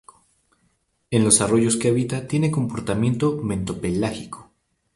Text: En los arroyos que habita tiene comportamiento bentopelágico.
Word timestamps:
En 1.11 1.23
los 1.23 1.41
arroyos 1.41 1.75
que 1.75 1.89
habita 1.89 2.25
tiene 2.27 2.49
comportamiento 2.49 3.39
bentopelágico. 3.39 4.51